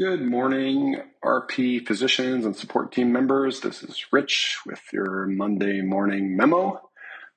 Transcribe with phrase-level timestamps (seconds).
[0.00, 3.60] Good morning, RP physicians and support team members.
[3.60, 6.80] This is Rich with your Monday morning memo.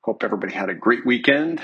[0.00, 1.60] Hope everybody had a great weekend.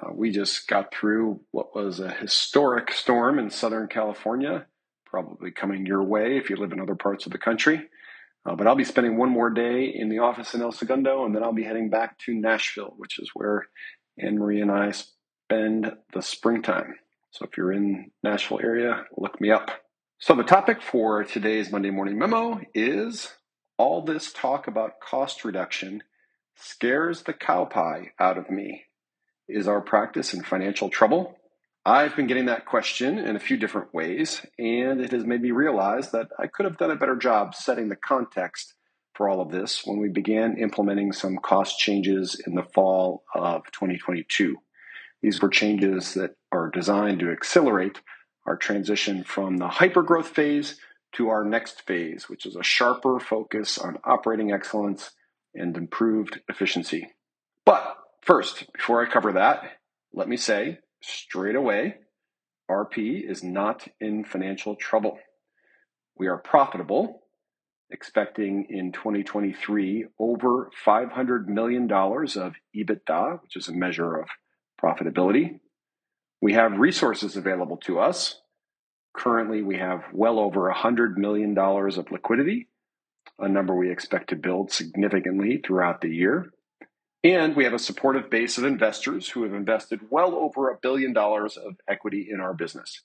[0.00, 4.64] Uh, we just got through what was a historic storm in Southern California,
[5.04, 7.82] probably coming your way if you live in other parts of the country.
[8.46, 11.36] Uh, but I'll be spending one more day in the office in El Segundo, and
[11.36, 13.66] then I'll be heading back to Nashville, which is where
[14.18, 16.94] Anne Marie and I spend the springtime.
[17.32, 19.81] So if you're in Nashville area, look me up.
[20.24, 23.34] So, the topic for today's Monday morning memo is
[23.76, 26.04] all this talk about cost reduction
[26.54, 28.84] scares the cow pie out of me.
[29.48, 31.40] Is our practice in financial trouble?
[31.84, 35.50] I've been getting that question in a few different ways, and it has made me
[35.50, 38.74] realize that I could have done a better job setting the context
[39.14, 43.64] for all of this when we began implementing some cost changes in the fall of
[43.72, 44.56] 2022.
[45.20, 48.00] These were changes that are designed to accelerate
[48.46, 50.78] our transition from the hypergrowth phase
[51.12, 55.10] to our next phase, which is a sharper focus on operating excellence
[55.54, 57.08] and improved efficiency.
[57.64, 59.62] But first, before I cover that,
[60.12, 61.96] let me say straight away
[62.70, 65.18] RP is not in financial trouble.
[66.16, 67.22] We are profitable,
[67.90, 74.28] expecting in 2023 over $500 million of EBITDA, which is a measure of
[74.82, 75.60] profitability.
[76.42, 78.40] We have resources available to us.
[79.16, 82.68] Currently, we have well over $100 million of liquidity,
[83.38, 86.50] a number we expect to build significantly throughout the year.
[87.22, 91.12] And we have a supportive base of investors who have invested well over a billion
[91.12, 93.02] dollars of equity in our business.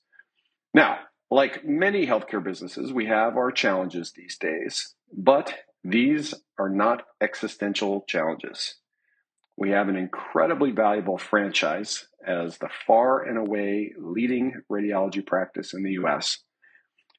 [0.74, 0.98] Now,
[1.30, 8.04] like many healthcare businesses, we have our challenges these days, but these are not existential
[8.08, 8.74] challenges.
[9.58, 15.82] We have an incredibly valuable franchise as the far and away leading radiology practice in
[15.82, 16.38] the US,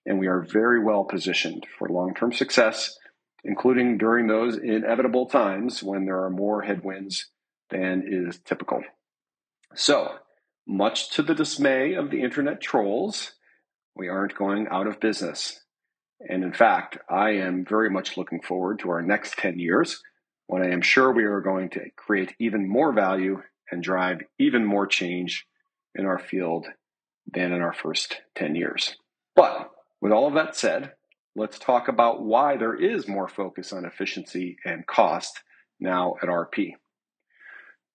[0.05, 2.97] and we are very well positioned for long term success,
[3.43, 7.29] including during those inevitable times when there are more headwinds
[7.71, 8.83] than is typical.
[9.75, 10.13] So,
[10.65, 13.33] much to the dismay of the internet trolls,
[13.97, 15.59] we aren't going out of business.
[16.21, 20.01] And in fact, I am very much looking forward to our next 10 years
[20.49, 24.65] when I am sure we are going to create even more value and drive even
[24.65, 25.45] more change
[25.93, 26.65] in our field
[27.31, 28.97] than in our first 10 years.
[29.35, 29.69] But
[30.01, 30.93] with all of that said,
[31.35, 35.43] let's talk about why there is more focus on efficiency and cost
[35.79, 36.71] now at RP.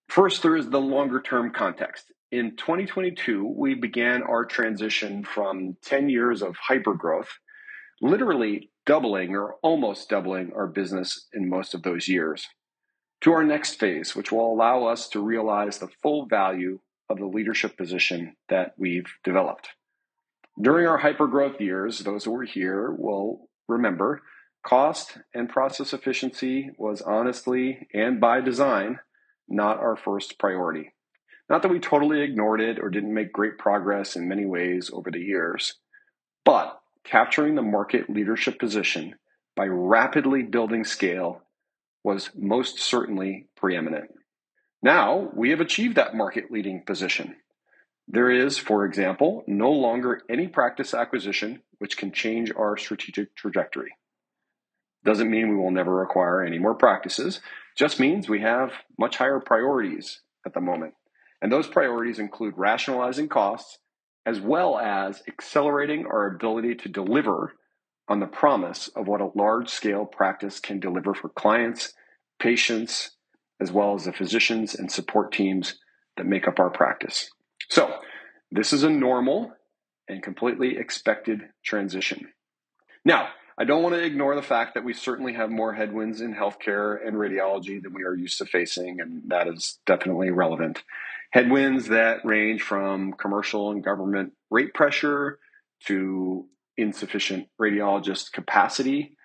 [0.08, 2.12] First, there is the longer term context.
[2.30, 7.26] In 2022, we began our transition from 10 years of hypergrowth,
[8.00, 12.46] literally doubling or almost doubling our business in most of those years,
[13.20, 16.78] to our next phase, which will allow us to realize the full value
[17.08, 19.70] of the leadership position that we've developed.
[20.60, 24.22] During our hypergrowth years, those who were here will remember
[24.64, 28.98] cost and process efficiency was honestly and by design
[29.48, 30.92] not our first priority.
[31.50, 35.10] Not that we totally ignored it or didn't make great progress in many ways over
[35.10, 35.74] the years,
[36.44, 39.14] but capturing the market leadership position
[39.56, 41.42] by rapidly building scale
[42.02, 44.10] was most certainly preeminent.
[44.82, 47.36] Now we have achieved that market leading position.
[48.06, 53.92] There is, for example, no longer any practice acquisition which can change our strategic trajectory.
[55.04, 57.40] Doesn't mean we will never acquire any more practices,
[57.76, 60.94] just means we have much higher priorities at the moment.
[61.42, 63.78] And those priorities include rationalizing costs
[64.26, 67.54] as well as accelerating our ability to deliver
[68.08, 71.92] on the promise of what a large scale practice can deliver for clients,
[72.38, 73.12] patients,
[73.60, 75.78] as well as the physicians and support teams
[76.16, 77.30] that make up our practice.
[77.68, 77.94] So,
[78.50, 79.52] this is a normal
[80.08, 82.28] and completely expected transition.
[83.04, 86.34] Now, I don't want to ignore the fact that we certainly have more headwinds in
[86.34, 90.82] healthcare and radiology than we are used to facing, and that is definitely relevant.
[91.30, 95.38] Headwinds that range from commercial and government rate pressure
[95.86, 99.16] to insufficient radiologist capacity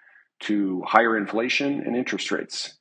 [0.42, 2.78] to higher inflation and interest rates.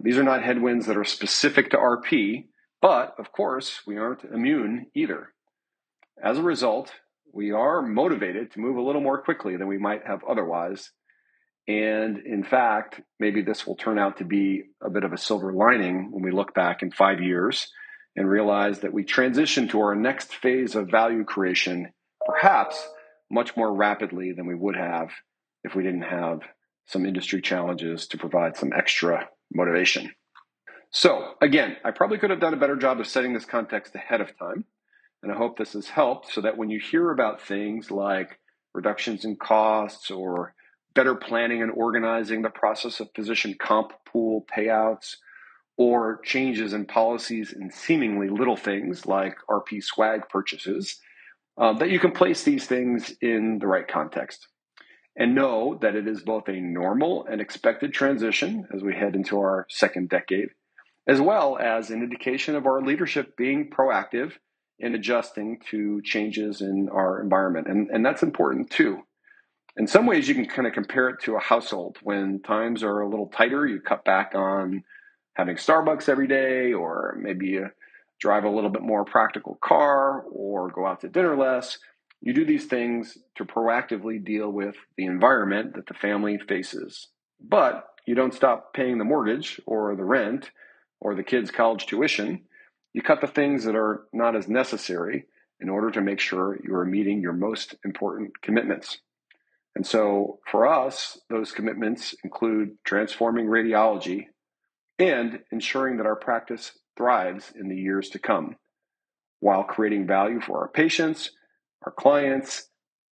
[0.00, 2.46] These are not headwinds that are specific to RP,
[2.80, 5.32] but of course, we aren't immune either.
[6.22, 6.92] As a result,
[7.32, 10.90] we are motivated to move a little more quickly than we might have otherwise.
[11.68, 15.52] And in fact, maybe this will turn out to be a bit of a silver
[15.52, 17.68] lining when we look back in five years
[18.16, 21.92] and realize that we transition to our next phase of value creation,
[22.26, 22.88] perhaps
[23.30, 25.10] much more rapidly than we would have
[25.62, 26.40] if we didn't have
[26.86, 30.10] some industry challenges to provide some extra motivation.
[30.92, 34.20] So, again, I probably could have done a better job of setting this context ahead
[34.20, 34.64] of time.
[35.22, 38.38] And I hope this has helped so that when you hear about things like
[38.72, 40.54] reductions in costs, or
[40.94, 45.16] better planning and organizing the process of physician comp pool payouts,
[45.76, 51.00] or changes in policies in seemingly little things like RP swag purchases,
[51.58, 54.46] uh, that you can place these things in the right context.
[55.16, 59.38] And know that it is both a normal and expected transition as we head into
[59.38, 60.50] our second decade,
[61.06, 64.32] as well as an indication of our leadership being proactive
[64.80, 67.68] in adjusting to changes in our environment.
[67.68, 69.02] And, and that's important too.
[69.76, 71.98] In some ways, you can kind of compare it to a household.
[72.02, 74.82] When times are a little tighter, you cut back on
[75.34, 77.68] having Starbucks every day, or maybe you
[78.18, 81.78] drive a little bit more practical car, or go out to dinner less.
[82.20, 87.08] You do these things to proactively deal with the environment that the family faces.
[87.40, 90.50] But you don't stop paying the mortgage or the rent
[91.00, 92.42] or the kids' college tuition.
[92.92, 95.26] You cut the things that are not as necessary
[95.60, 98.98] in order to make sure you are meeting your most important commitments.
[99.76, 104.26] And so for us, those commitments include transforming radiology
[104.98, 108.56] and ensuring that our practice thrives in the years to come
[109.38, 111.30] while creating value for our patients,
[111.86, 112.68] our clients,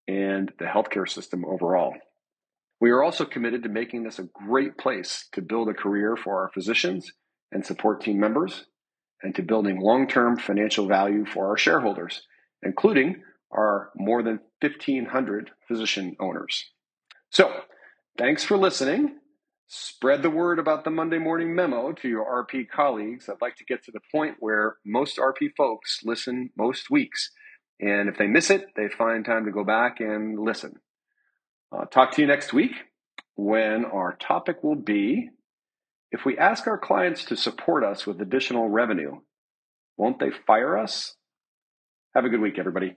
[0.08, 1.94] and the healthcare system overall.
[2.80, 6.42] We are also committed to making this a great place to build a career for
[6.42, 7.12] our physicians
[7.52, 8.66] and support team members,
[9.24, 12.24] and to building long term financial value for our shareholders,
[12.64, 16.66] including our more than 1,500 physician owners.
[17.30, 17.52] So,
[18.18, 19.20] thanks for listening.
[19.68, 23.28] Spread the word about the Monday morning memo to your RP colleagues.
[23.28, 27.32] I'd like to get to the point where most RP folks listen most weeks.
[27.80, 30.80] And if they miss it, they find time to go back and listen.
[31.72, 32.72] Uh, talk to you next week
[33.36, 35.30] when our topic will be
[36.12, 39.20] if we ask our clients to support us with additional revenue,
[39.98, 41.16] won't they fire us?
[42.16, 42.96] Have a good week, everybody.